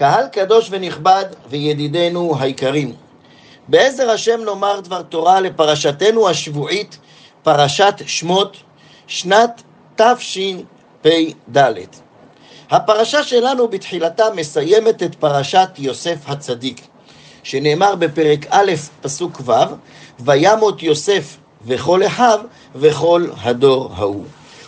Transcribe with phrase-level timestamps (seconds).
[0.00, 2.94] קהל קדוש ונכבד וידידינו היקרים,
[3.68, 6.98] בעזר השם נאמר דבר תורה לפרשתנו השבועית,
[7.42, 8.56] פרשת שמות,
[9.06, 9.62] שנת
[9.96, 11.58] תשפ"ד.
[12.70, 16.86] הפרשה שלנו בתחילתה מסיימת את פרשת יוסף הצדיק,
[17.42, 18.72] שנאמר בפרק א',
[19.02, 19.52] פסוק ו',
[20.20, 21.36] וימות יוסף
[21.66, 22.40] וכל אחיו
[22.74, 24.24] וכל הדור ההוא.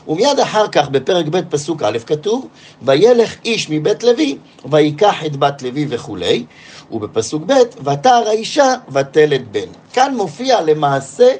[0.08, 2.48] ומיד אחר כך בפרק ב' פסוק א' כתוב,
[2.82, 4.38] וילך איש מבית לוי,
[4.70, 6.44] ויקח את בת לוי וכולי,
[6.90, 7.52] ובפסוק ב',
[7.88, 9.68] ותער האישה ותלת בן.
[9.92, 11.34] כאן מופיע למעשה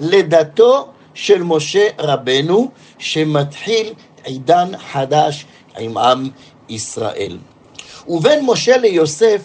[0.00, 3.92] לידתו של משה רבנו, שמתחיל
[4.24, 5.46] עידן חדש
[5.78, 6.30] עם עם
[6.68, 7.38] ישראל.
[8.08, 9.40] ובין משה ליוסף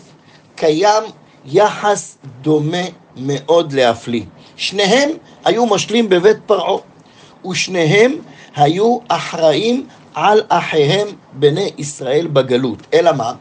[0.55, 1.03] קיים
[1.45, 2.83] יחס דומה
[3.15, 4.23] מאוד להפליא.
[4.55, 5.09] שניהם
[5.45, 6.77] היו משלים בבית פרעה,
[7.49, 8.15] ושניהם
[8.59, 12.77] היו אחראים על אחיהם בני ישראל בגלות.
[12.93, 13.33] אלא מה?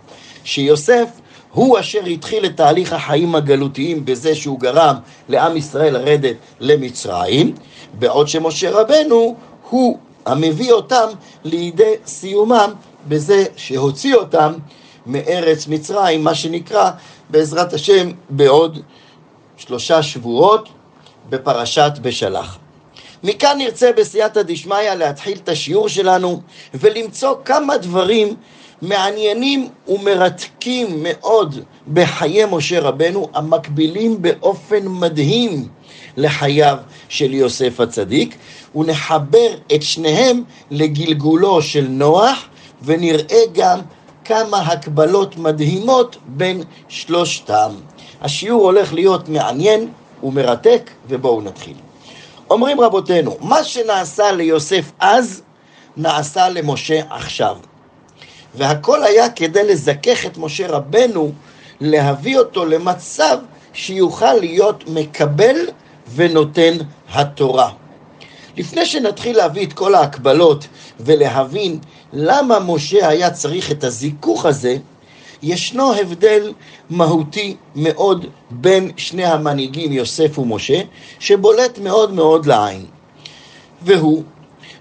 [0.45, 1.09] שיוסף
[1.53, 4.97] הוא אשר התחיל את תהליך החיים הגלותיים בזה שהוא גרם
[5.29, 7.55] לעם ישראל לרדת למצרים,
[7.99, 9.37] בעוד שמשה רבנו
[9.71, 11.09] הוא המביא אותם
[11.45, 12.71] לידי סיומם
[13.09, 14.53] בזה שהוציא אותם
[15.07, 16.91] מארץ מצרים, מה שנקרא
[17.31, 18.79] בעזרת השם בעוד
[19.57, 20.69] שלושה שבועות
[21.31, 22.59] בפרשת בשלח.
[23.23, 26.41] מכאן נרצה בסייעתא דשמיא להתחיל את השיעור שלנו
[26.75, 28.37] ולמצוא כמה דברים
[28.83, 31.61] מעניינים ומרתקים מאוד
[31.93, 35.69] בחיי משה רבנו, המקבילים באופן מדהים
[36.17, 36.77] לחייו
[37.09, 38.37] של יוסף הצדיק,
[38.75, 42.49] ונחבר את שניהם לגלגולו של נוח,
[42.83, 43.81] ונראה גם
[44.25, 47.71] כמה הקבלות מדהימות בין שלושתם.
[48.21, 49.89] השיעור הולך להיות מעניין
[50.23, 51.88] ומרתק, ובואו נתחיל.
[52.51, 55.43] אומרים רבותינו, מה שנעשה ליוסף אז,
[55.97, 57.57] נעשה למשה עכשיו.
[58.55, 61.33] והכל היה כדי לזכך את משה רבנו,
[61.81, 63.39] להביא אותו למצב
[63.73, 65.57] שיוכל להיות מקבל
[66.15, 66.77] ונותן
[67.13, 67.71] התורה.
[68.57, 70.67] לפני שנתחיל להביא את כל ההקבלות
[71.01, 71.79] ולהבין
[72.13, 74.77] למה משה היה צריך את הזיכוך הזה,
[75.43, 76.53] ישנו הבדל
[76.91, 80.81] מהותי מאוד בין שני המנהיגים יוסף ומשה,
[81.19, 82.87] שבולט מאוד מאוד לעין.
[83.83, 84.23] והוא,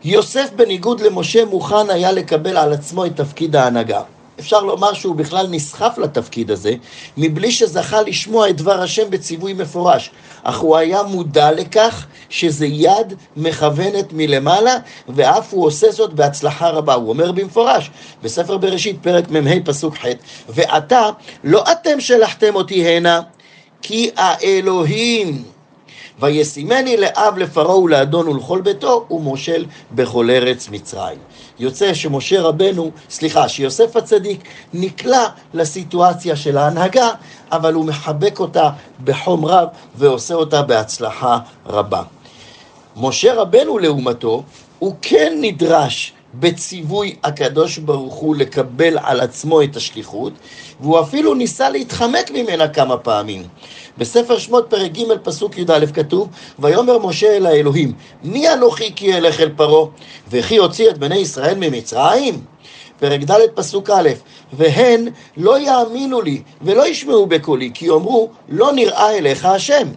[0.04, 4.02] יוסף בניגוד למשה מוכן היה לקבל על עצמו את תפקיד ההנהגה.
[4.40, 6.74] אפשר לומר שהוא בכלל נסחף לתפקיד הזה,
[7.18, 10.12] מבלי שזכה לשמוע את דבר השם בציווי מפורש.
[10.44, 14.76] אך הוא היה מודע לכך שזה יד מכוונת מלמעלה,
[15.10, 16.94] ואף הוא עושה זאת בהצלחה רבה.
[16.94, 17.92] הוא אומר במפורש,
[18.24, 20.06] בספר בראשית, פרק מ"ה, פסוק ח',
[20.50, 21.10] ועתה,
[21.44, 23.22] לא אתם שלחתם אותי הנה,
[23.82, 25.44] כי האלוהים
[26.20, 31.18] וישימני לאב לפרעה ולאדון ולכל ביתו, ומושל בכל ארץ מצרים.
[31.60, 37.10] יוצא שמשה רבנו, סליחה, שיוסף הצדיק נקלע לסיטואציה של ההנהגה,
[37.52, 38.70] אבל הוא מחבק אותה
[39.04, 42.04] בחום רב ועושה אותה בהצלחה רבה.
[42.96, 44.44] משה רבנו לעומתו,
[44.80, 50.34] הוא כן נדרש בציווי הקדוש ברוך הוא לקבל על עצמו את השליחות,
[50.80, 53.44] והוא אפילו ניסה להתחמק ממנה כמה פעמים.
[53.98, 56.30] בספר שמות פרק ג' פסוק י"א כתוב,
[56.60, 57.94] ויאמר משה אל האלוהים,
[58.24, 59.88] מי אנוכי כי אלך אל פרעה,
[60.30, 62.42] וכי הוציא את בני ישראל ממצרים?
[63.00, 64.10] פרק ד' פסוק א',
[64.54, 65.08] והן
[65.38, 69.88] לא יאמינו לי ולא ישמעו בקולי, כי יאמרו, לא נראה אליך השם.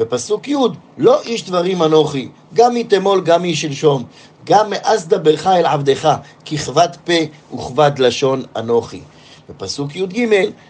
[0.00, 0.54] בפסוק י',
[0.98, 4.04] לא איש דברים אנוכי, גם מתמול גם משלשום,
[4.44, 6.16] גם מאז דברך אל עבדך,
[6.46, 7.12] ככבד פה
[7.54, 9.00] וכבד לשון אנוכי.
[9.48, 10.26] בפסוק י"ג,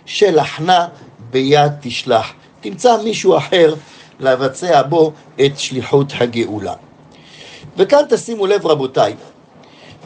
[0.06, 0.88] שלחנה
[1.30, 2.32] ביד תשלח.
[2.60, 3.74] תמצא מישהו אחר
[4.20, 6.74] לבצע בו את שליחות הגאולה.
[7.76, 9.14] וכאן תשימו לב רבותיי,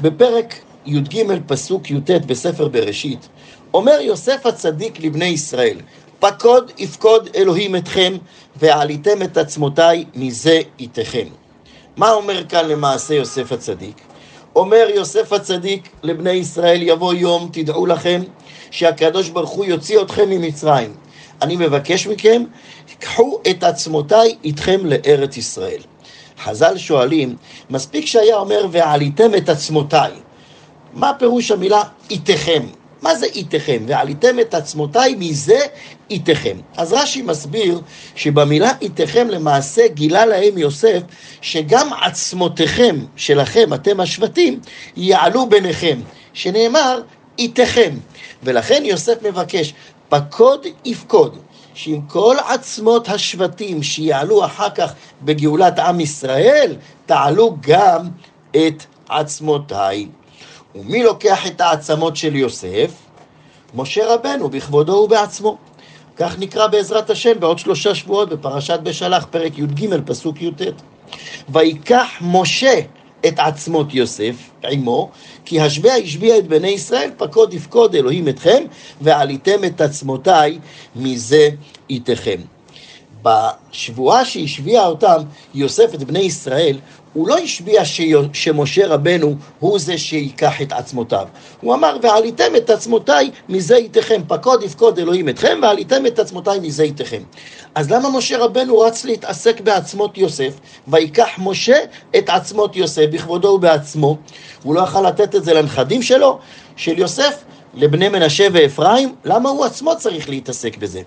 [0.01, 0.55] בפרק
[0.87, 3.29] י"ג פסוק י"ט בספר בראשית,
[3.75, 5.77] אומר יוסף הצדיק לבני ישראל,
[6.25, 8.12] פקוד יפקוד אלוהים אתכם,
[8.57, 11.27] ועליתם את עצמותיי מזה איתכם.
[11.97, 14.01] מה אומר כאן למעשה יוסף הצדיק?
[14.57, 18.23] אומר יוסף הצדיק לבני ישראל, יבוא יום, תדעו לכם,
[18.71, 20.95] שהקדוש ברוך הוא יוציא אתכם ממצרים.
[21.43, 22.45] אני מבקש מכם,
[22.98, 25.81] קחו את עצמותיי איתכם לארץ ישראל.
[26.45, 27.37] חז"ל שואלים,
[27.71, 30.13] מספיק שהיה אומר ועליתם את עצמותיי.
[30.93, 32.63] מה פירוש המילה איתכם?
[33.04, 33.83] מה זה איתכם?
[33.86, 35.60] ועליתם את עצמותיי מזה
[36.10, 36.56] איתכם.
[36.77, 37.80] אז רש"י מסביר
[38.15, 41.01] שבמילה איתכם למעשה גילה להם יוסף
[41.41, 44.60] שגם עצמותיכם שלכם, אתם השבטים,
[44.97, 46.01] יעלו ביניכם,
[46.33, 47.03] שנאמר
[47.39, 47.95] איתכם.
[48.42, 49.74] ולכן יוסף מבקש,
[50.09, 51.39] פקוד יפקוד,
[51.74, 54.92] שעם כל עצמות השבטים שיעלו אחר כך
[55.22, 56.77] בגאולת עם ישראל,
[57.07, 58.09] תעלו גם
[58.50, 60.07] את עצמותיי.
[60.74, 62.92] ומי לוקח את העצמות של יוסף?
[63.74, 65.59] משה רבנו בכבודו ובעצמו.
[66.16, 70.62] כך נקרא בעזרת השם בעוד שלושה שבועות בפרשת בשלח, פרק י"ג, פסוק י"ט.
[71.48, 72.80] ויקח משה
[73.26, 74.34] את עצמות יוסף
[74.65, 75.10] עמו,
[75.44, 78.65] כי השבע השביע את בני ישראל, פקוד יפקוד אלוהים אתכם,
[79.00, 80.59] ועליתם את עצמותיי
[80.97, 81.48] מזה
[81.91, 82.41] איתכם.
[83.22, 85.22] בשבועה שהשביע אותם
[85.54, 86.78] יוסף את בני ישראל,
[87.15, 87.83] הוא לא השביע
[88.33, 91.27] שמשה רבנו הוא זה שיקח את עצמותיו.
[91.61, 96.83] הוא אמר, ועליתם את עצמותיי מזה איתכם, פקוד יפקוד אלוהים אתכם, ועליתם את עצמותיי מזה
[96.83, 97.22] איתכם.
[97.75, 100.55] אז למה משה רבנו רץ להתעסק בעצמות יוסף,
[100.89, 101.77] ויקח משה
[102.16, 104.17] את עצמות יוסף בכבודו ובעצמו?
[104.63, 106.39] הוא לא יכל לתת את זה לנכדים שלו,
[106.77, 107.45] של יוסף?
[107.75, 111.03] לבני מנשה ואפרים, למה הוא עצמו צריך להתעסק בזה?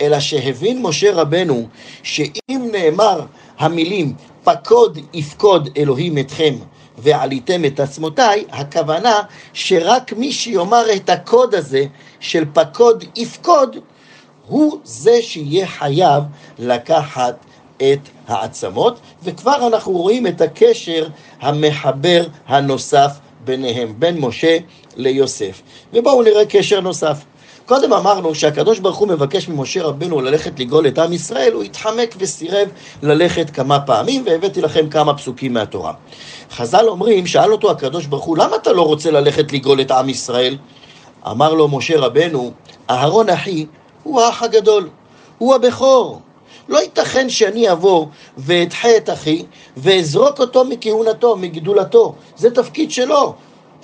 [0.00, 1.66] אלא שהבין משה רבנו
[2.02, 3.20] שאם נאמר
[3.58, 6.54] המילים פקוד יפקוד אלוהים אתכם
[6.98, 11.84] ועליתם את עצמותיי, הכוונה שרק מי שיאמר את הקוד הזה
[12.20, 13.76] של פקוד יפקוד,
[14.46, 16.22] הוא זה שיהיה חייב
[16.58, 17.36] לקחת
[17.76, 17.98] את
[18.28, 21.08] העצמות, וכבר אנחנו רואים את הקשר
[21.40, 23.12] המחבר הנוסף
[23.44, 24.58] ביניהם, בין משה
[24.96, 25.62] ליוסף.
[25.92, 27.24] ובואו נראה קשר נוסף.
[27.66, 32.14] קודם אמרנו שהקדוש ברוך הוא מבקש ממשה רבנו ללכת לגאול את עם ישראל, הוא התחמק
[32.18, 32.68] וסירב
[33.02, 35.92] ללכת כמה פעמים, והבאתי לכם כמה פסוקים מהתורה.
[36.50, 40.08] חז"ל אומרים, שאל אותו הקדוש ברוך הוא, למה אתה לא רוצה ללכת לגאול את עם
[40.08, 40.56] ישראל?
[41.30, 42.52] אמר לו משה רבנו,
[42.90, 43.66] אהרון אחי
[44.02, 44.88] הוא האח הגדול,
[45.38, 46.20] הוא הבכור.
[46.68, 48.06] לא ייתכן שאני אבוא
[48.38, 49.44] ואדחה את אחי
[49.76, 52.14] ואזרוק אותו מכהונתו, מגדולתו.
[52.36, 53.34] זה תפקיד שלו.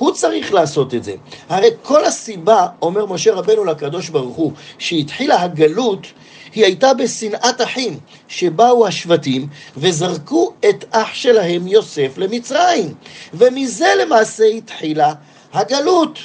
[0.01, 1.15] הוא צריך לעשות את זה.
[1.49, 6.07] הרי כל הסיבה, אומר משה רבנו לקדוש ברוך הוא, שהתחילה הגלות,
[6.55, 7.99] היא הייתה בשנאת אחים,
[8.29, 12.95] שבאו השבטים וזרקו את אח שלהם יוסף למצרים.
[13.35, 15.13] ומזה למעשה התחילה
[15.53, 16.19] הגלות.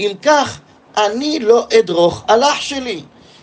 [0.00, 0.60] אם כך,
[0.96, 3.02] אני לא אדרוך על אח שלי.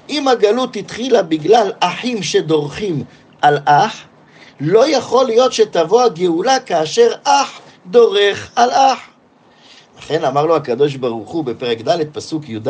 [0.10, 3.04] אם הגלות התחילה בגלל אחים שדורכים
[3.42, 4.04] על אח,
[4.60, 9.08] לא יכול להיות שתבוא הגאולה כאשר אח דורך על אח.
[10.00, 12.68] לכן אמר לו הקדוש ברוך הוא בפרק ד' פסוק י"ד,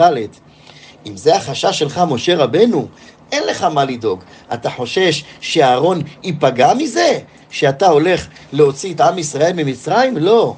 [1.06, 2.88] אם זה החשש שלך, משה רבנו,
[3.32, 4.20] אין לך מה לדאוג.
[4.54, 7.20] אתה חושש שאהרון ייפגע מזה?
[7.50, 10.18] שאתה הולך להוציא את עם ישראל ממצרים?
[10.18, 10.56] לא.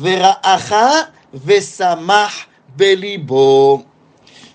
[0.00, 0.74] ורעך
[1.44, 2.46] ושמח
[2.76, 3.82] בליבו.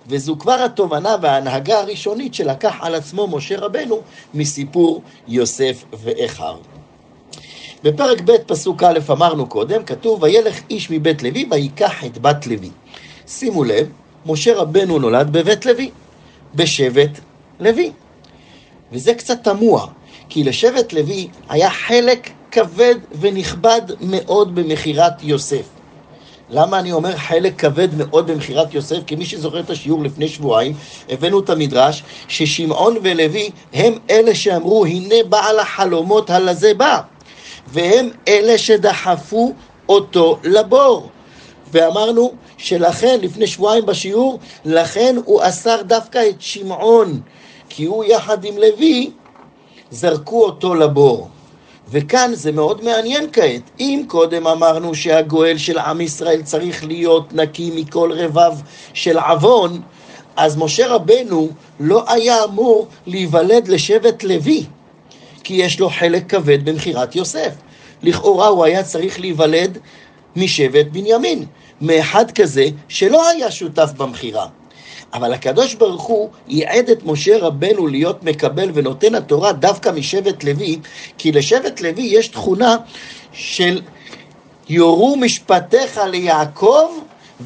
[0.08, 4.02] וזו כבר התובנה וההנהגה הראשונית שלקח על עצמו משה רבנו
[4.34, 6.56] מסיפור יוסף ואיכר.
[7.88, 12.70] בפרק ב' פסוק א' אמרנו קודם, כתוב וילך איש מבית לוי ויקח את בת לוי.
[13.28, 13.88] שימו לב,
[14.26, 15.90] משה רבנו נולד בבית לוי,
[16.56, 17.20] בשבט
[17.60, 17.92] לוי.
[18.92, 19.88] וזה קצת תמוה,
[20.30, 25.66] כי לשבט לוי היה חלק כבד ונכבד מאוד במכירת יוסף.
[26.50, 28.98] למה אני אומר חלק כבד מאוד במכירת יוסף?
[29.08, 30.74] כי מי שזוכר את השיעור לפני שבועיים,
[31.10, 37.02] הבאנו את המדרש, ששמעון ולוי הם אלה שאמרו, הנה בעל החלומות הלזה בא.
[37.68, 39.54] והם אלה שדחפו
[39.90, 41.10] אותו לבור.
[41.72, 47.22] ואמרנו שלכן, לפני שבועיים בשיעור, לכן הוא אסר דווקא את שמעון,
[47.70, 49.12] כי הוא יחד עם לוי
[49.92, 51.28] זרקו אותו לבור.
[51.90, 53.62] וכאן זה מאוד מעניין כעת.
[53.80, 58.54] אם קודם אמרנו שהגואל של עם ישראל צריך להיות נקי מכל רבב
[58.94, 59.82] של עוון,
[60.36, 61.50] אז משה רבנו
[61.80, 64.66] לא היה אמור להיוולד לשבט לוי,
[65.44, 67.52] כי יש לו חלק כבד במכירת יוסף.
[68.02, 69.78] לכאורה הוא היה צריך להיוולד
[70.36, 71.46] משבט בנימין,
[71.82, 74.48] מאחד כזה שלא היה שותף במכירה.
[75.14, 80.80] אבל הקדוש ברוך הוא ייעד את משה רבנו להיות מקבל ונותן התורה דווקא משבט לוי,
[81.18, 82.76] כי לשבט לוי יש תכונה
[83.34, 83.82] של
[84.70, 86.88] יורו משפטיך ליעקב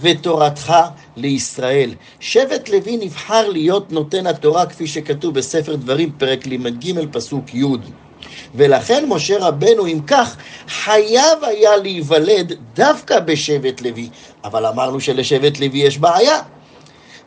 [0.01, 0.73] ותורתך
[1.15, 1.93] לישראל.
[2.19, 7.65] שבט לוי נבחר להיות נותן התורה כפי שכתוב בספר דברים, פרק ל"ג, פסוק י'.
[8.55, 14.09] ולכן משה רבנו, אם כך, חייב היה להיוולד דווקא בשבט לוי.
[14.43, 16.39] אבל אמרנו שלשבט לוי יש בעיה.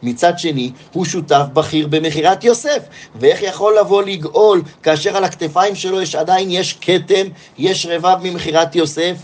[0.02, 2.78] מצד שני, הוא שותף בכיר במכירת יוסף.
[3.14, 7.26] ואיך יכול לבוא לגאול כאשר על הכתפיים שלו יש עדיין יש כתם,
[7.58, 9.16] יש רבב ממכירת יוסף?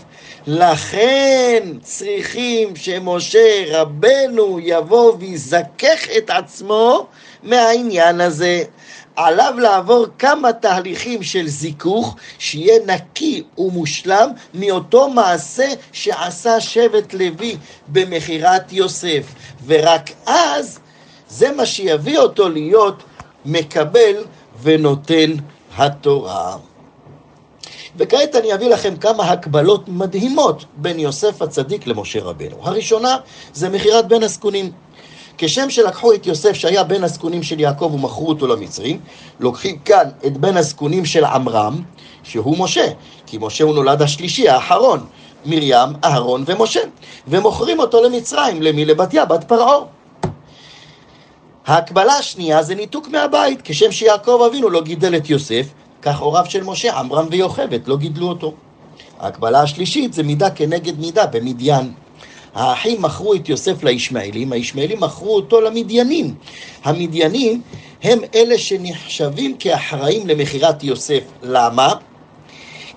[0.47, 7.07] לכן צריכים שמשה רבנו יבוא ויזכך את עצמו
[7.43, 8.63] מהעניין הזה.
[9.15, 18.73] עליו לעבור כמה תהליכים של זיכוך, שיהיה נקי ומושלם מאותו מעשה שעשה שבט לוי במכירת
[18.73, 19.23] יוסף.
[19.65, 20.79] ורק אז
[21.29, 23.03] זה מה שיביא אותו להיות
[23.45, 24.15] מקבל
[24.61, 25.31] ונותן
[25.77, 26.57] התורה.
[27.97, 32.55] וכעת אני אביא לכם כמה הקבלות מדהימות בין יוסף הצדיק למשה רבנו.
[32.61, 33.17] הראשונה
[33.53, 34.71] זה מכירת בין הזקונים.
[35.43, 38.99] כשם שלקחו את יוסף שהיה בן הזקונים של יעקב ומכרו אותו למצרים,
[39.39, 41.81] לוקחים כאן את בן הזקונים של עמרם,
[42.23, 42.87] שהוא משה,
[43.25, 45.05] כי משה הוא נולד השלישי, האחרון,
[45.45, 46.79] מרים, אהרון ומשה,
[47.27, 48.85] ומוכרים אותו למצרים, למי?
[48.85, 49.77] לבתיה, בת פרעה.
[51.65, 55.67] ההקבלה השנייה זה ניתוק מהבית, כשם שיעקב אבינו לא גידל את יוסף,
[56.01, 58.53] כך הוריו של משה, עמרם ויוכבד, לא גידלו אותו.
[59.19, 61.93] ההקבלה השלישית זה מידה כנגד מידה במדיין.
[62.55, 66.35] האחים מכרו את יוסף לישמעאלים, הישמעאלים מכרו אותו למדיינים.
[66.83, 67.61] המדיינים
[68.03, 71.23] הם אלה שנחשבים כאחראים למכירת יוסף.
[71.43, 71.93] למה?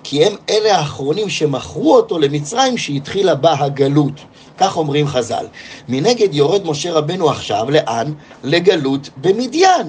[0.03, 4.13] כי הם אלה האחרונים שמכרו אותו למצרים שהתחילה בה הגלות.
[4.57, 5.45] כך אומרים חז"ל.
[5.89, 8.13] מנגד יורד משה רבנו עכשיו, לאן?
[8.43, 9.87] לגלות במדיין.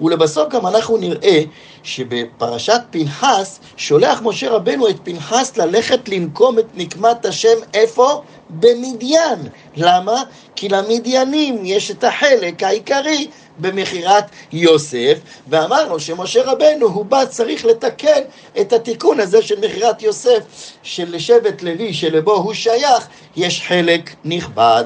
[0.00, 1.42] ולבסוף גם אנחנו נראה
[1.82, 8.22] שבפרשת פנחס שולח משה רבנו את פנחס ללכת לנקום את נקמת השם איפה?
[8.50, 9.48] במדיין.
[9.76, 10.22] למה?
[10.56, 13.26] כי למדיינים יש את החלק העיקרי
[13.58, 18.20] במכירת יוסף, ואמרנו שמשה רבנו הוא בא צריך לתקן
[18.60, 20.38] את התיקון הזה של מכירת יוסף,
[20.82, 24.84] שלשבט לוי שלבו הוא שייך, יש חלק נכבד.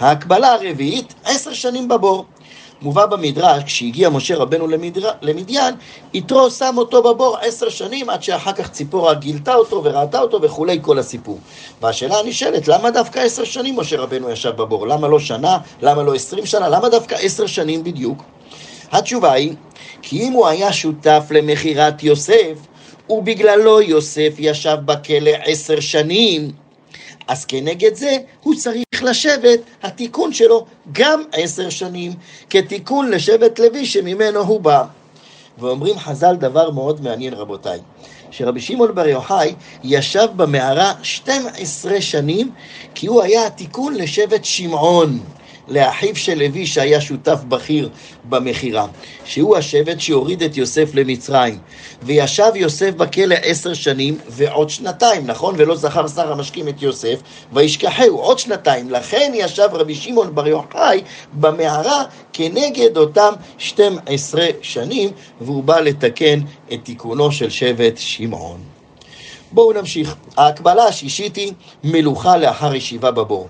[0.00, 2.24] ההקבלה הרביעית, עשר שנים בבור.
[2.82, 5.10] מובא במדרש, כשהגיע משה רבנו למדר...
[5.22, 5.74] למדיין,
[6.14, 10.78] יתרו שם אותו בבור עשר שנים עד שאחר כך ציפורה גילתה אותו וראתה אותו וכולי
[10.82, 11.38] כל הסיפור.
[11.82, 14.86] והשאלה הנשאלת, למה דווקא עשר שנים משה רבנו ישב בבור?
[14.86, 15.58] למה לא שנה?
[15.82, 16.68] למה לא עשרים שנה?
[16.68, 18.22] למה דווקא עשר שנים בדיוק?
[18.92, 19.54] התשובה היא,
[20.02, 22.58] כי אם הוא היה שותף למכירת יוסף,
[23.10, 26.50] ובגללו יוסף ישב בכלא עשר שנים,
[27.30, 32.12] אז כנגד זה הוא צריך לשבת, התיקון שלו גם עשר שנים,
[32.50, 34.84] כתיקון לשבט לוי שממנו הוא בא.
[35.58, 37.80] ואומרים חז"ל דבר מאוד מעניין רבותיי,
[38.30, 42.50] שרבי שמעון בר יוחאי ישב במערה 12 שנים
[42.94, 45.20] כי הוא היה התיקון לשבט שמעון.
[45.70, 47.88] לאחיו של לוי שהיה שותף בכיר
[48.24, 48.86] במכירה,
[49.24, 51.58] שהוא השבט שהוריד את יוסף למצרים.
[52.02, 55.54] וישב יוסף בכלא עשר שנים ועוד שנתיים, נכון?
[55.58, 57.20] ולא זכר שר המשקים את יוסף,
[57.52, 58.90] וישכחהו עוד שנתיים.
[58.90, 61.00] לכן ישב רבי שמעון בר יוחאי
[61.32, 65.10] במערה כנגד אותם 12 שנים,
[65.40, 66.40] והוא בא לתקן
[66.72, 68.60] את תיקונו של שבט שמעון.
[69.52, 70.14] בואו נמשיך.
[70.36, 71.52] ההקבלה השישית היא
[71.84, 73.48] מלוכה לאחר ישיבה בבור.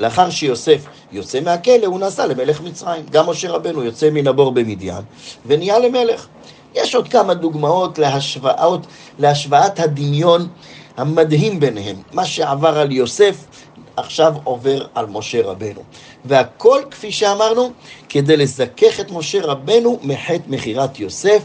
[0.00, 3.06] לאחר שיוסף יוצא מהכלא, הוא נסע למלך מצרים.
[3.10, 5.02] גם משה רבנו יוצא מן הבור במדיין
[5.46, 6.26] ונהיה למלך.
[6.74, 8.86] יש עוד כמה דוגמאות להשוואות,
[9.18, 10.48] להשוואת הדמיון
[10.96, 11.96] המדהים ביניהם.
[12.12, 13.36] מה שעבר על יוסף
[13.96, 15.80] עכשיו עובר על משה רבנו.
[16.24, 17.70] והכל, כפי שאמרנו,
[18.08, 21.42] כדי לזכך את משה רבנו מחטא מכירת יוסף,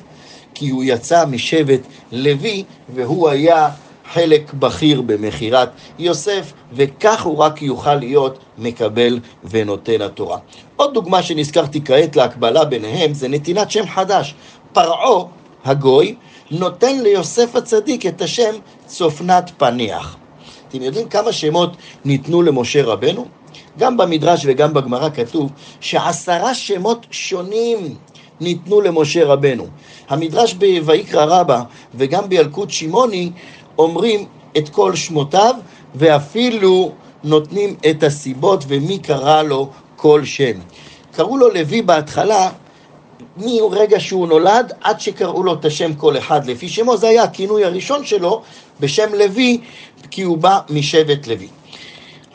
[0.53, 1.79] כי הוא יצא משבט
[2.11, 2.63] לוי
[2.95, 3.69] והוא היה
[4.13, 5.69] חלק בכיר במכירת
[5.99, 10.37] יוסף, וכך הוא רק יוכל להיות מקבל ונותן התורה.
[10.75, 14.35] עוד דוגמה שנזכרתי כעת להקבלה ביניהם זה נתינת שם חדש.
[14.73, 15.23] פרעה
[15.65, 16.15] הגוי
[16.51, 18.51] נותן ליוסף הצדיק את השם
[18.85, 20.17] צופנת פניח.
[20.69, 23.25] אתם יודעים כמה שמות ניתנו למשה רבנו?
[23.79, 27.95] גם במדרש וגם בגמרא כתוב שעשרה שמות שונים
[28.41, 29.67] ניתנו למשה רבנו.
[30.09, 31.61] המדרש בויקרא רבא
[31.95, 33.31] וגם בילקוט שמעוני
[33.77, 34.25] אומרים
[34.57, 35.55] את כל שמותיו,
[35.95, 36.91] ואפילו
[37.23, 40.59] נותנים את הסיבות ומי קרא לו כל שם.
[41.11, 42.49] קראו לו לוי בהתחלה,
[43.37, 47.65] מרגע שהוא נולד עד שקראו לו את השם כל אחד לפי שמו, זה היה הכינוי
[47.65, 48.41] הראשון שלו
[48.79, 49.61] בשם לוי,
[50.11, 51.47] כי הוא בא משבט לוי.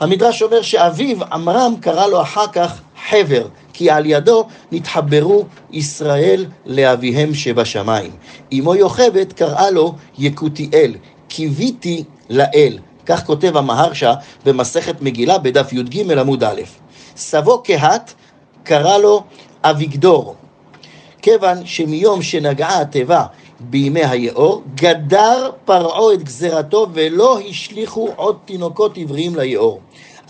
[0.00, 7.34] המדרש אומר שאביו, עמרם, קרא לו אחר כך חבר, כי על ידו נתחברו ישראל לאביהם
[7.34, 8.10] שבשמיים.
[8.52, 10.94] אמו יוכבד קראה לו יקותיאל,
[11.30, 12.78] קיוויתי לאל.
[13.06, 16.60] כך כותב המהרשה במסכת מגילה בדף י"ג עמוד א'.
[17.16, 18.14] סבו קהת
[18.64, 19.22] קרא לו
[19.64, 20.34] אביגדור,
[21.22, 23.24] כיוון שמיום שנגעה התיבה
[23.60, 29.80] בימי היאור, גדר פרעה את גזירתו ולא השליכו עוד תינוקות עבריים ליאור.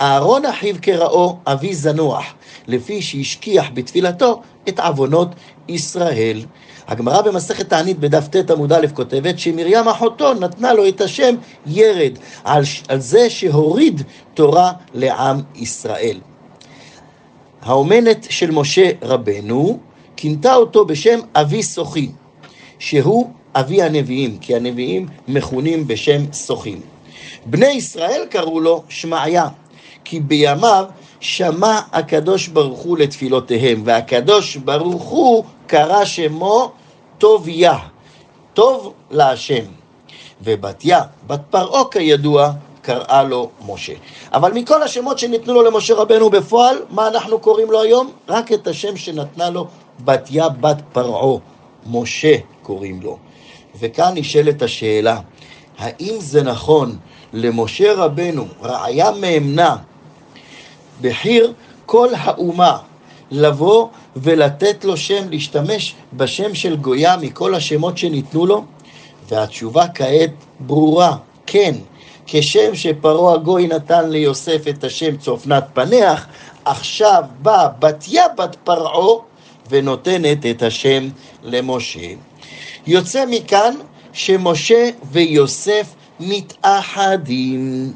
[0.00, 2.24] אהרון אחיו קראו אבי זנוח,
[2.66, 5.28] לפי שהשכיח בתפילתו את עוונות
[5.68, 6.40] ישראל.
[6.90, 11.34] הגמרא במסכת תענית בדף ט עמוד א' כותבת שמרים אחותו נתנה לו את השם
[11.66, 12.12] ירד,
[12.44, 14.02] על, על זה שהוריד
[14.34, 16.20] תורה לעם ישראל.
[17.62, 19.78] האומנת של משה רבנו
[20.16, 22.08] כינתה אותו בשם אבי סוחי,
[22.78, 26.80] שהוא אבי הנביאים, כי הנביאים מכונים בשם סוחים.
[27.46, 29.48] בני ישראל קראו לו שמעיה,
[30.04, 30.84] כי בימיו
[31.20, 36.72] שמע הקדוש ברוך הוא לתפילותיהם, והקדוש ברוך הוא קרא שמו
[37.20, 37.78] טוביה,
[38.54, 39.64] טוב להשם.
[40.42, 43.92] ובתיה, בת פרעה כידוע, קראה לו משה.
[44.32, 48.10] אבל מכל השמות שניתנו לו למשה רבנו בפועל, מה אנחנו קוראים לו היום?
[48.28, 49.66] רק את השם שנתנה לו
[50.04, 51.38] בתיה בת פרעה,
[51.86, 53.18] משה קוראים לו.
[53.80, 55.20] וכאן נשאלת השאלה,
[55.78, 56.96] האם זה נכון
[57.32, 59.76] למשה רבנו, רעיה מאמנה,
[61.00, 61.52] בחיר
[61.86, 62.78] כל האומה,
[63.30, 68.64] לבוא ולתת לו שם, להשתמש בשם של גויה מכל השמות שניתנו לו?
[69.28, 71.74] והתשובה כעת ברורה, כן.
[72.26, 76.26] כשם שפרעה הגוי נתן ליוסף את השם צופנת פנח,
[76.64, 79.18] עכשיו באה בתיה בת פרעה
[79.70, 81.08] ונותנת את השם
[81.42, 82.08] למשה.
[82.86, 83.74] יוצא מכאן
[84.12, 87.92] שמשה ויוסף מתאחדים.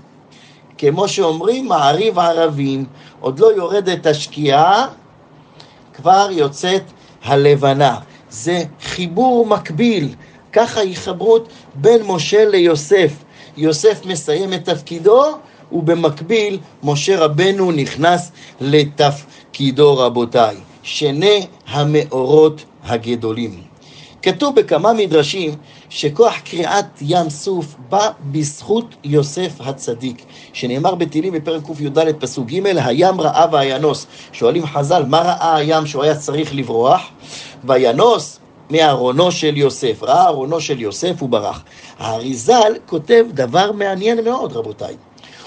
[0.79, 2.85] כמו שאומרים, מעריב ערבים,
[3.21, 4.87] עוד לא יורדת השקיעה,
[5.97, 6.83] כבר יוצאת
[7.25, 7.99] הלבנה.
[8.31, 10.15] זה חיבור מקביל,
[10.53, 13.13] ככה היחברות בין משה ליוסף.
[13.57, 15.25] יוסף מסיים את תפקידו,
[15.73, 20.57] ובמקביל משה רבנו נכנס לתפקידו רבותיי.
[20.83, 23.74] שני המאורות הגדולים.
[24.25, 25.55] כתוב בכמה מדרשים
[25.89, 33.21] שכוח קריעת ים סוף בא בזכות יוסף הצדיק, שנאמר בתהילים בפרק קי"ד פסוק ג' הים
[33.21, 34.07] ראה וינוס.
[34.33, 37.03] שואלים חז"ל, מה ראה הים שהוא היה צריך לברוח?
[37.65, 38.39] וינוס
[38.71, 40.03] מארונו של יוסף.
[40.03, 41.65] ראה ארונו של יוסף וברח.
[41.99, 44.95] האריזל כותב דבר מעניין מאוד, רבותיי.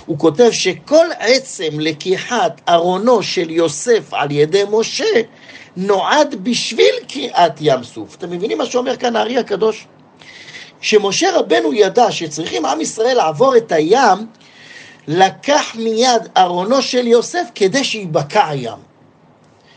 [0.08, 5.22] הוא כותב שכל עצם לקיחת ארונו של יוסף על ידי משה
[5.78, 8.16] נועד בשביל קריעת ים סוף.
[8.16, 9.88] אתם מבינים מה שאומר כאן הארי הקדוש?
[10.82, 14.18] שמשה רבנו ידע שצריכים עם ישראל לעבור את הים,
[15.08, 18.80] לקח מיד ארונו של יוסף כדי שיבקע הים.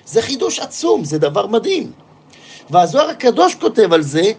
[0.04, 1.92] זה חידוש עצום, זה דבר מדהים.
[2.70, 4.32] והזוהר הקדוש כותב על זה,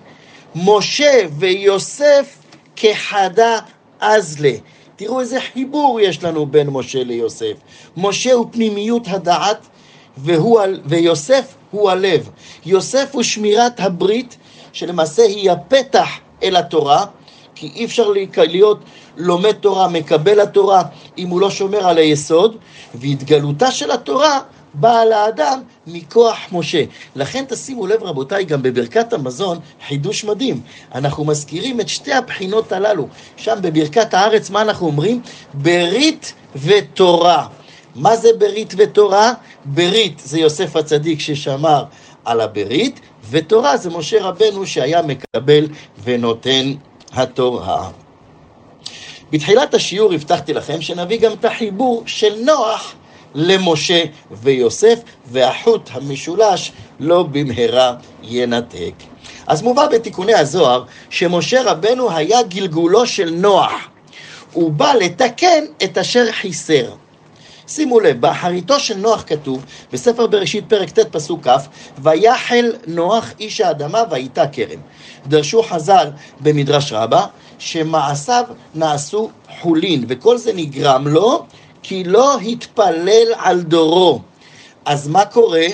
[0.56, 2.38] משה ויוסף
[2.76, 3.60] כחדה
[4.00, 4.54] אזלה.
[4.96, 7.54] תראו איזה חיבור יש לנו בין משה ליוסף.
[7.98, 9.68] משה הוא פנימיות הדעת,
[10.18, 12.30] והוא, ויוסף הוא הלב.
[12.66, 14.38] יוסף הוא שמירת הברית,
[14.74, 16.10] שלמעשה היא הפתח
[16.44, 17.06] אל התורה,
[17.56, 18.80] כי אי אפשר להיות
[19.18, 20.84] לומד תורה, מקבל התורה,
[21.18, 22.58] אם הוא לא שומר על היסוד,
[22.96, 24.40] והתגלותה של התורה
[24.74, 26.84] באה לאדם מכוח משה.
[27.16, 30.62] לכן תשימו לב רבותיי, גם בברכת המזון, חידוש מדהים.
[30.96, 33.08] אנחנו מזכירים את שתי הבחינות הללו.
[33.38, 35.22] שם בברכת הארץ, מה אנחנו אומרים?
[35.54, 37.48] ברית ותורה.
[37.96, 39.34] מה זה ברית ותורה?
[39.66, 41.84] ברית זה יוסף הצדיק ששמר
[42.26, 45.68] על הברית, ותורה זה משה רבנו שהיה מקבל
[46.04, 46.74] ונותן
[47.14, 47.90] התורה.
[49.32, 52.94] בתחילת השיעור הבטחתי לכם שנביא גם את החיבור של נוח
[53.36, 58.94] למשה ויוסף, והחוט המשולש לא במהרה ינתק.
[59.48, 63.72] אז מובא בתיקוני הזוהר שמשה רבנו היה גלגולו של נוח.
[64.54, 66.92] הוא בא לתקן את אשר חיסר.
[67.68, 71.52] שימו לב, באחריתו של נוח כתוב, בספר בראשית פרק ט' פסוק כ',
[71.98, 74.80] ויחל נוח איש האדמה והייתה כרם.
[75.28, 76.08] דרשו חז"ל
[76.40, 77.26] במדרש רבה,
[77.60, 78.44] שמעשיו
[78.76, 79.30] נעשו
[79.62, 81.46] חולין, וכל זה נגרם לו
[81.84, 84.22] כי לא התפלל על דורו.
[84.86, 85.66] אז מה קורה?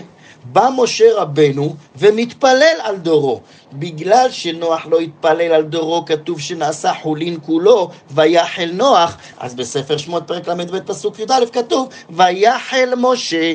[0.52, 3.41] בא משה רבנו ומתפלל על דורו.
[3.74, 10.24] בגלל שנוח לא התפלל על דורו, כתוב שנעשה חולין כולו, ויחל נוח, אז בספר שמות
[10.28, 13.54] פרק ל"ב פסוק י"א כתוב, ויחל משה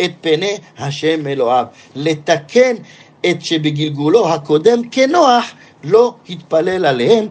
[0.00, 1.66] את פני השם אלוהיו.
[1.96, 2.76] לתקן
[3.26, 5.44] את שבגלגולו הקודם כנוח,
[5.84, 7.28] לא התפלל עליהם,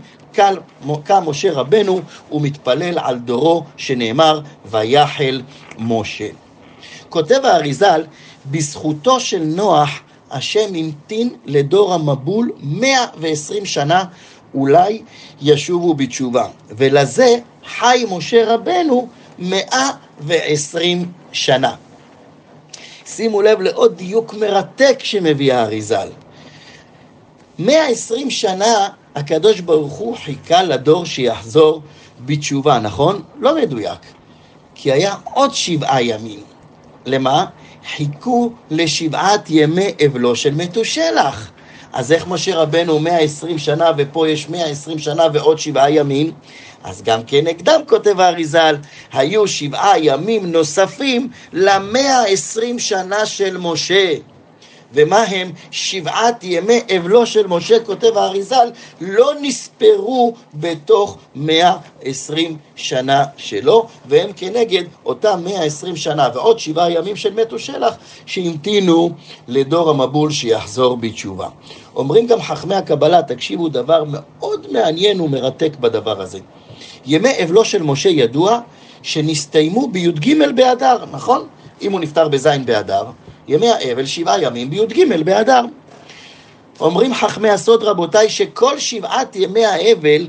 [1.04, 5.42] קם משה רבנו ומתפלל על דורו שנאמר ויחל
[5.78, 6.28] משה.
[7.10, 8.04] כותב האריזל,
[8.52, 9.90] בזכותו של נוח
[10.32, 14.04] השם המתין לדור המבול 120 שנה,
[14.54, 15.02] אולי
[15.42, 16.48] ישובו בתשובה.
[16.70, 17.36] ולזה
[17.80, 19.08] חי משה רבנו
[19.40, 21.76] 120 שנה.
[23.06, 26.10] שימו לב לעוד דיוק מרתק שמביא האריזל.
[27.60, 31.82] 120 שנה הקדוש ברוך הוא חיכה לדור שיחזור
[32.26, 33.22] בתשובה, נכון?
[33.40, 34.00] לא מדויק.
[34.76, 36.40] כי היה עוד שבעה ימים.
[37.06, 37.46] למה?
[37.96, 41.52] חיכו לשבעת ימי אבלו של מתושלח.
[41.94, 46.32] אז איך משה רבנו 120 שנה ופה יש 120 שנה ועוד שבעה ימים?
[46.84, 48.76] אז גם כנגדם כותב האריזל,
[49.14, 54.14] היו שבעה ימים נוספים למאה עשרים שנה של משה.
[54.94, 58.70] ומה הם שבעת ימי אבלו של משה, כותב האריזל,
[59.02, 67.34] לא נספרו בתוך 120 שנה שלו, והם כנגד אותם 120 שנה ועוד שבעה ימים של
[67.34, 67.96] מתו שלח
[68.26, 69.12] שהמתינו
[69.48, 71.48] לדור המבול שיחזור בתשובה.
[71.96, 76.40] אומרים גם חכמי הקבלה, תקשיבו דבר מאוד מעניין ומרתק בדבר הזה.
[77.06, 78.60] ימי אבלו של משה ידוע
[79.02, 81.48] שנסתיימו בי"ג באדר, נכון?
[81.82, 83.04] אם הוא נפטר בז' באדר,
[83.48, 85.62] ימי האבל שבעה ימים בי"ג באדר.
[86.80, 90.28] אומרים חכמי הסוד רבותיי שכל שבעת ימי האבל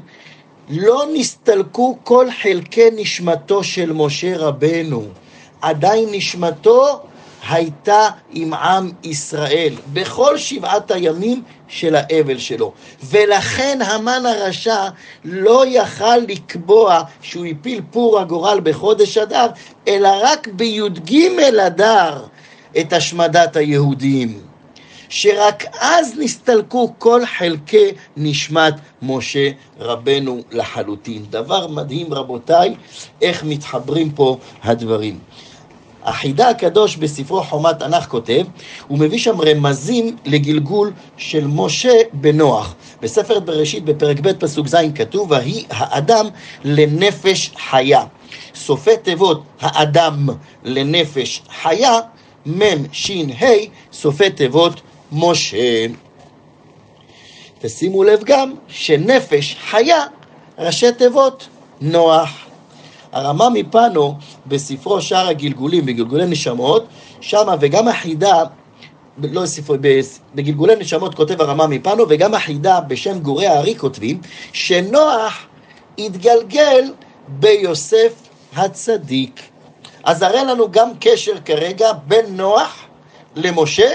[0.70, 5.04] לא נסתלקו כל חלקי נשמתו של משה רבנו.
[5.60, 7.00] עדיין נשמתו
[7.48, 12.72] הייתה עם עם ישראל בכל שבעת הימים של האבל שלו.
[13.02, 14.88] ולכן המן הרשע
[15.24, 19.46] לא יכל לקבוע שהוא הפיל פור הגורל בחודש אדר,
[19.88, 21.14] אלא רק בי"ג
[21.66, 22.24] אדר
[22.80, 24.40] את השמדת היהודים.
[25.08, 29.50] שרק אז נסתלקו כל חלקי נשמת משה
[29.80, 31.24] רבנו לחלוטין.
[31.30, 32.74] דבר מדהים רבותיי,
[33.22, 35.18] איך מתחברים פה הדברים.
[36.04, 38.44] החידה הקדוש בספרו חומת תנ"ך כותב,
[38.88, 42.74] הוא מביא שם רמזים לגלגול של משה בנוח.
[43.02, 46.26] בספר בראשית בפרק ב' פסוק ז' כתוב, ויהי האדם
[46.64, 48.04] לנפש חיה.
[48.54, 50.28] סופי תיבות האדם
[50.64, 52.00] לנפש חיה,
[52.46, 53.10] מ' ש'
[53.42, 53.46] ה',
[53.92, 54.80] סופי תיבות
[55.12, 55.86] משה.
[57.64, 60.04] ושימו לב גם שנפש חיה,
[60.58, 61.48] ראשי תיבות
[61.80, 62.30] נוח.
[63.12, 64.14] הרמה מפנו
[64.46, 66.86] בספרו שער הגלגולים, בגלגולי נשמות,
[67.20, 68.44] שמה וגם החידה,
[69.18, 69.76] לא ספרו,
[70.34, 74.20] בגלגולי נשמות כותב הרמה מפנו, וגם החידה בשם גורי הארי כותבים,
[74.52, 75.46] שנוח
[75.98, 76.92] התגלגל
[77.28, 78.12] ביוסף
[78.56, 79.47] הצדיק.
[80.08, 82.84] אז הרי לנו גם קשר כרגע בין נוח
[83.36, 83.90] למשה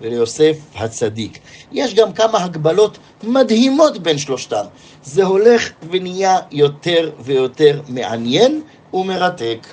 [0.00, 1.38] וליוסף הצדיק.
[1.72, 4.64] יש גם כמה הגבלות מדהימות בין שלושתם.
[5.02, 9.66] זה הולך ונהיה יותר ויותר מעניין ומרתק.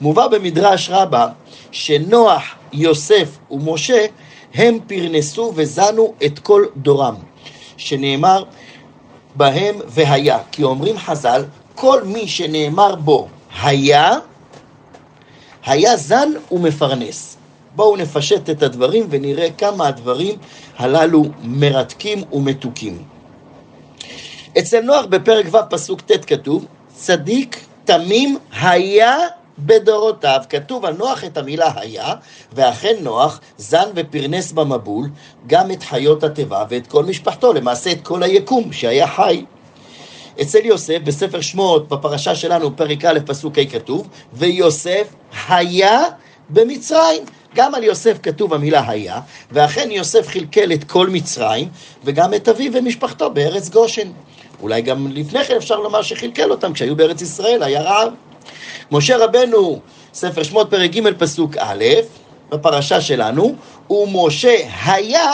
[0.00, 1.28] מובא במדרש רבה
[1.72, 4.06] שנוח, יוסף ומשה
[4.54, 7.14] הם פרנסו וזנו את כל דורם,
[7.76, 8.44] שנאמר
[9.34, 10.38] בהם והיה.
[10.52, 13.28] כי אומרים חז"ל, כל מי שנאמר בו
[13.62, 14.18] היה,
[15.66, 17.36] היה זן ומפרנס.
[17.76, 20.38] בואו נפשט את הדברים ונראה כמה הדברים
[20.76, 23.02] הללו מרתקים ומתוקים.
[24.58, 29.16] אצל נוח בפרק ו' פסוק ט' כתוב, צדיק תמים היה
[29.58, 30.40] בדורותיו.
[30.48, 32.14] כתוב על נוח את המילה היה,
[32.52, 35.08] ואכן נוח זן ופרנס במבול
[35.46, 39.44] גם את חיות התיבה ואת כל משפחתו, למעשה את כל היקום שהיה חי.
[40.42, 45.14] אצל יוסף, בספר שמות, בפרשה שלנו, פרק א', פסוק ה' כתוב, ויוסף
[45.48, 46.02] היה
[46.48, 47.22] במצרים.
[47.54, 49.20] גם על יוסף כתוב המילה היה,
[49.52, 51.68] ואכן יוסף חלקל את כל מצרים,
[52.04, 54.08] וגם את אביו ומשפחתו בארץ גושן.
[54.62, 58.12] אולי גם לפני כן אפשר לומר שחלקל אותם כשהיו בארץ ישראל, היה רעב.
[58.92, 59.80] משה רבנו,
[60.14, 61.84] ספר שמות פרק ג' פסוק א',
[62.50, 63.54] בפרשה שלנו,
[63.90, 65.32] ומשה היה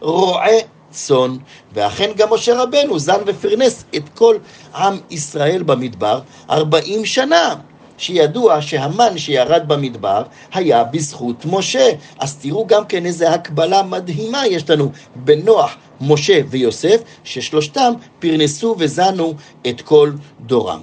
[0.00, 1.36] רועה צאן,
[1.74, 4.36] ואכן גם משה רבנו זן ופרנס את כל
[4.74, 7.54] עם ישראל במדבר ארבעים שנה.
[7.98, 10.22] שידוע שהמן שירד במדבר
[10.54, 11.90] היה בזכות משה.
[12.18, 18.74] אז תראו גם כן איזה הקבלה מדהימה יש לנו בין נוח, משה ויוסף, ששלושתם פרנסו
[18.78, 19.34] וזנו
[19.66, 20.80] את כל דורם.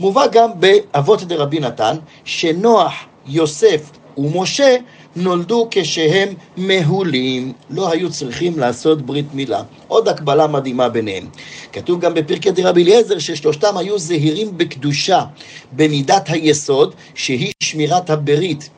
[0.00, 2.92] מובא גם באבות דרבי נתן, שנוח,
[3.26, 4.76] יוסף ומשה
[5.16, 9.62] נולדו כשהם מהולים, לא היו צריכים לעשות ברית מילה.
[9.88, 11.26] עוד הקבלה מדהימה ביניהם.
[11.72, 15.24] כתוב גם בפרקי דרבי אליעזר ששלושתם היו זהירים בקדושה,
[15.72, 18.70] במידת היסוד, שהיא שמירת הברית.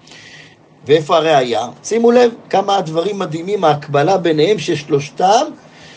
[0.87, 1.69] ואיפה הראייה?
[1.85, 5.45] שימו לב כמה הדברים מדהימים, ההקבלה ביניהם ששלושתם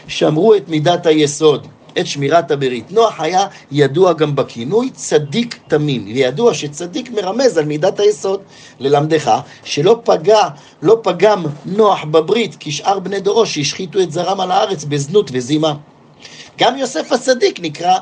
[0.08, 1.67] שמרו את מידת היסוד.
[1.99, 2.91] את שמירת הברית.
[2.91, 8.41] נוח היה ידוע גם בכינוי צדיק תמים, וידוע שצדיק מרמז על מידת היסוד.
[8.79, 10.47] ללמדך שלא פגע,
[10.81, 15.73] לא פגם נוח בברית כשאר בני דורו שהשחיתו את זרם על הארץ בזנות וזימה.
[16.58, 17.93] גם יוסף הצדיק נקרא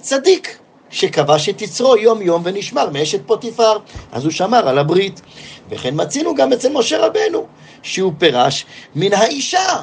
[0.00, 0.58] צדיק,
[0.90, 3.78] שכבש את יצרו יום יום ונשמר מאשת פוטיפר,
[4.12, 5.20] אז הוא שמר על הברית.
[5.70, 7.46] וכן מצינו גם אצל משה רבנו,
[7.82, 9.82] שהוא פירש מן האישה,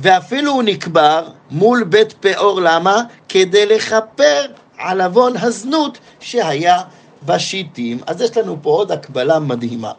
[0.00, 3.02] ואפילו הוא נקבר מול בית פאור, למה?
[3.28, 4.46] כדי לכפר
[4.78, 6.82] על עוון הזנות שהיה
[7.26, 7.98] בשיטים.
[8.06, 9.92] אז יש לנו פה עוד הקבלה מדהימה.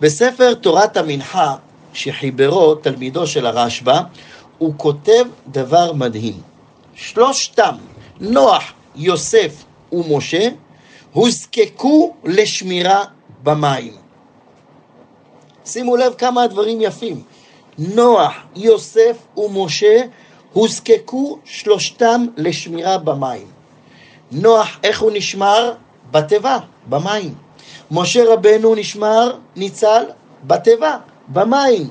[0.00, 1.56] בספר תורת המנחה
[1.92, 4.00] שחיברו תלמידו של הרשב"א,
[4.58, 6.40] הוא כותב דבר מדהים.
[6.94, 7.74] שלושתם,
[8.20, 8.62] נוח,
[8.96, 10.48] יוסף ומשה,
[11.12, 13.04] הוזקקו לשמירה
[13.42, 13.92] במים.
[15.64, 17.22] שימו לב כמה הדברים יפים.
[17.80, 20.02] נוח, יוסף ומשה
[20.52, 23.46] הוזקקו שלושתם לשמירה במים.
[24.32, 25.72] נוח, איך הוא נשמר?
[26.10, 27.34] בתיבה, במים.
[27.90, 30.04] משה רבנו נשמר, ניצל,
[30.44, 30.96] בתיבה,
[31.28, 31.90] במים.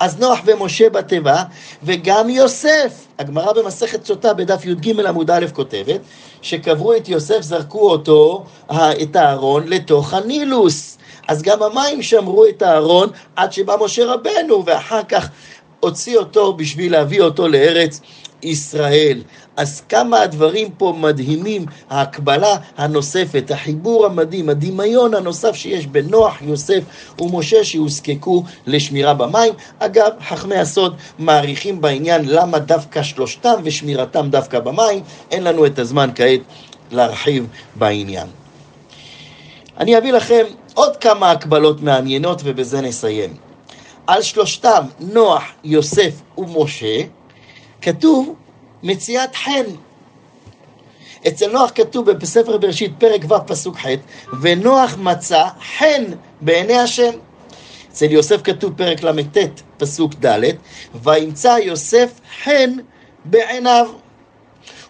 [0.00, 1.42] אז נוח ומשה בתיבה,
[1.82, 3.06] וגם יוסף.
[3.18, 6.00] הגמרא במסכת סוטה בדף י"ג עמוד א' כותבת,
[6.42, 8.44] שקברו את יוסף, זרקו אותו,
[9.02, 10.98] את הארון, לתוך הנילוס.
[11.28, 15.28] אז גם המים שמרו את הארון עד שבא משה רבנו, ואחר כך
[15.80, 18.00] הוציא אותו בשביל להביא אותו לארץ
[18.42, 19.22] ישראל.
[19.56, 26.82] אז כמה הדברים פה מדהימים, ההקבלה הנוספת, החיבור המדהים, הדמיון הנוסף שיש בין נוח, יוסף
[27.20, 29.52] ומשה שהוזקקו לשמירה במים.
[29.78, 36.10] אגב, חכמי הסוד מעריכים בעניין למה דווקא שלושתם ושמירתם דווקא במים, אין לנו את הזמן
[36.14, 36.40] כעת
[36.90, 38.43] להרחיב בעניין.
[39.78, 43.36] אני אביא לכם עוד כמה הקבלות מעניינות ובזה נסיים.
[44.06, 47.00] על שלושתם, נוח, יוסף ומשה,
[47.82, 48.34] כתוב
[48.82, 49.64] מציאת חן.
[51.28, 53.86] אצל נוח כתוב בספר בראשית, פרק ו', פסוק ח',
[54.42, 55.44] ונוח מצא
[55.78, 56.04] חן
[56.40, 57.10] בעיני השם.
[57.92, 59.38] אצל יוסף כתוב פרק ל"ט,
[59.76, 60.40] פסוק ד',
[60.94, 62.70] וימצא יוסף חן
[63.24, 64.03] בעיניו.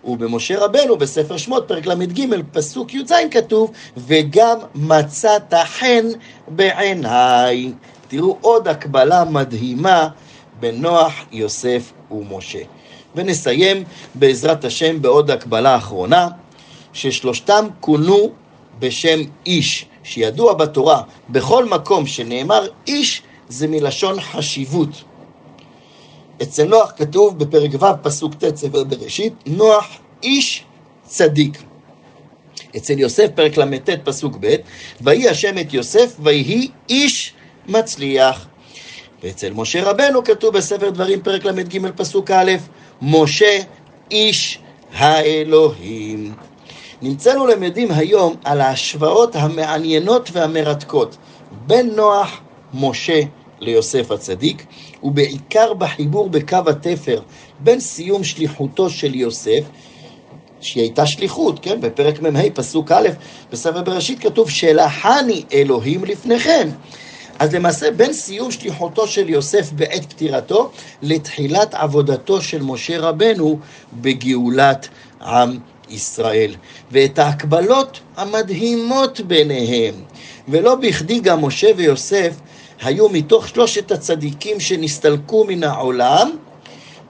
[0.04, 6.06] ובמשה רבנו, בספר שמות, פרק ל"ג, פסוק י"ז כתוב, וגם מצאת חן
[6.48, 7.72] בעיניי.
[8.08, 10.08] תראו עוד הקבלה מדהימה
[10.60, 12.62] בין נוח, יוסף ומשה.
[13.14, 16.28] ונסיים בעזרת השם בעוד הקבלה אחרונה,
[16.92, 18.30] ששלושתם כונו
[18.78, 24.88] בשם איש, שידוע בתורה, בכל מקום שנאמר איש זה מלשון חשיבות.
[26.42, 29.86] אצל נוח כתוב בפרק ו' פסוק ט' ספר בראשית, נוח
[30.22, 30.64] איש
[31.06, 31.62] צדיק.
[32.76, 34.54] אצל יוסף פרק ל"ט פסוק ב',
[35.00, 37.32] ויהי השם את יוסף ויהי איש
[37.68, 38.46] מצליח.
[39.22, 42.52] ואצל משה רבנו כתוב בספר דברים פרק ל"ג פסוק א',
[43.02, 43.58] משה
[44.10, 44.58] איש
[44.94, 46.34] האלוהים.
[47.02, 51.16] נמצאנו למדים היום על ההשוואות המעניינות והמרתקות
[51.66, 52.40] בין נוח,
[52.74, 53.20] משה
[53.60, 54.66] ליוסף הצדיק,
[55.04, 57.20] ובעיקר בחיבור בקו התפר
[57.60, 59.64] בין סיום שליחותו של יוסף,
[60.60, 61.80] שהיא הייתה שליחות, כן?
[61.80, 63.08] בפרק מ"ה, פסוק א',
[63.52, 66.68] בספר בראשית כתוב, שלחני אלוהים לפניכם.
[67.38, 70.70] אז למעשה בין סיום שליחותו של יוסף בעת פטירתו
[71.02, 73.58] לתחילת עבודתו של משה רבנו
[73.92, 74.88] בגאולת
[75.20, 75.58] עם
[75.90, 76.54] ישראל.
[76.90, 79.94] ואת ההקבלות המדהימות ביניהם.
[80.48, 82.34] ולא בכדי גם משה ויוסף
[82.84, 86.30] היו מתוך שלושת הצדיקים שנסתלקו מן העולם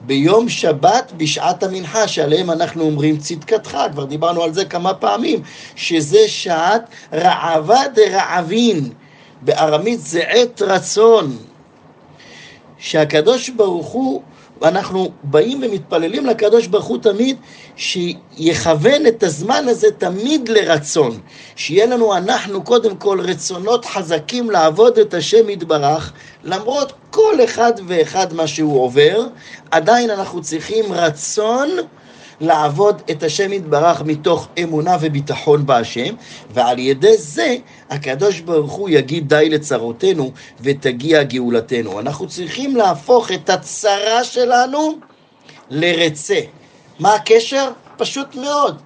[0.01, 5.41] ביום שבת בשעת המנחה, שעליהם אנחנו אומרים צדקתך, כבר דיברנו על זה כמה פעמים,
[5.75, 8.89] שזה שעת רעבה דרעבין.
[9.41, 11.37] בארמית זה עת רצון,
[12.77, 14.21] שהקדוש ברוך הוא,
[14.63, 17.37] אנחנו באים ומתפללים לקדוש ברוך הוא תמיד,
[17.75, 21.19] שיכוון את הזמן הזה תמיד לרצון.
[21.55, 26.13] שיהיה לנו אנחנו קודם כל רצונות חזקים לעבוד את השם יתברך,
[26.43, 29.27] למרות כל אחד ואחד מה שהוא עובר,
[29.71, 31.69] עדיין אנחנו צריכים רצון
[32.41, 36.15] לעבוד את השם יתברך מתוך אמונה וביטחון בהשם,
[36.53, 37.55] ועל ידי זה
[37.89, 41.99] הקדוש ברוך הוא יגיד די לצרותינו ותגיע גאולתנו.
[41.99, 44.95] אנחנו צריכים להפוך את הצרה שלנו
[45.69, 46.39] לרצה.
[46.99, 47.71] מה הקשר?
[47.97, 48.81] פשוט מאוד.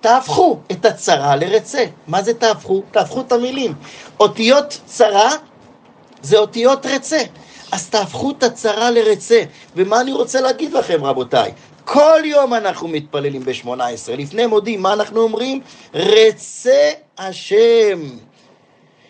[0.00, 1.84] תהפכו את הצרה לרצה.
[2.06, 2.82] מה זה תהפכו?
[2.90, 3.74] תהפכו את המילים.
[4.20, 5.30] אותיות צרה
[6.22, 7.22] זה אותיות רצה.
[7.72, 9.42] אז תהפכו את הצרה לרצה.
[9.76, 11.52] ומה אני רוצה להגיד לכם, רבותיי?
[11.92, 14.12] כל יום אנחנו מתפללים ב-18.
[14.18, 15.60] לפני מודים, מה אנחנו אומרים?
[15.94, 18.00] רצה השם.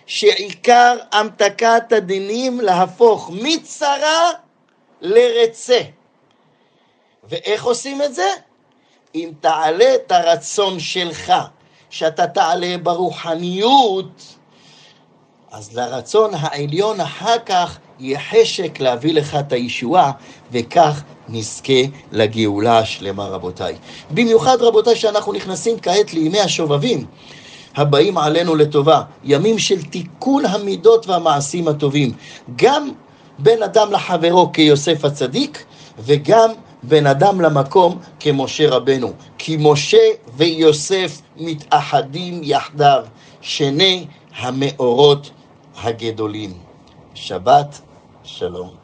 [0.06, 4.30] שעיקר המתקת הדינים להפוך מצרה
[5.00, 5.80] לרצה.
[7.24, 8.28] ואיך עושים את זה?
[9.14, 11.32] אם תעלה את הרצון שלך,
[11.90, 14.36] שאתה תעלה ברוחניות,
[15.52, 20.12] אז לרצון העליון אחר כך יהיה חשק להביא לך את הישועה,
[20.52, 23.74] וכך נזכה לגאולה השלמה, רבותיי.
[24.10, 27.06] במיוחד, רבותיי, שאנחנו נכנסים כעת לימי השובבים.
[27.76, 32.12] הבאים עלינו לטובה, ימים של תיקון המידות והמעשים הטובים,
[32.56, 32.88] גם
[33.38, 35.64] בין אדם לחברו כיוסף הצדיק,
[35.98, 36.50] וגם
[36.82, 39.12] בין אדם למקום כמשה רבנו.
[39.38, 43.04] כי משה ויוסף מתאחדים יחדיו,
[43.40, 44.06] שני
[44.38, 45.30] המאורות
[45.76, 46.60] הגדולים.
[47.14, 47.80] שבת
[48.24, 48.81] שלום.